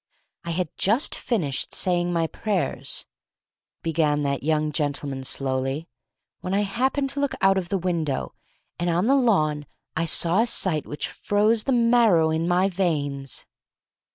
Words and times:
"I 0.43 0.49
had 0.49 0.75
just 0.79 1.13
finished 1.13 1.75
saying 1.75 2.11
my 2.11 2.25
prayers," 2.25 3.05
began 3.83 4.23
that 4.23 4.41
young 4.41 4.71
gentleman, 4.71 5.23
slowly, 5.23 5.87
"when 6.39 6.55
I 6.55 6.61
happened 6.61 7.11
to 7.11 7.19
look 7.19 7.35
out 7.39 7.55
of 7.55 7.69
the 7.69 7.77
window, 7.77 8.33
and 8.79 8.89
on 8.89 9.05
the 9.05 9.13
lawn 9.13 9.67
I 9.95 10.05
saw 10.07 10.39
a 10.39 10.47
sight 10.47 10.87
which 10.87 11.07
froze 11.07 11.65
the 11.65 11.71
marrow 11.71 12.31
in 12.31 12.47
my 12.47 12.67
veins! 12.67 13.45